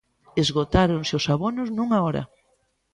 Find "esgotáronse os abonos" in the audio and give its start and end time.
0.43-1.67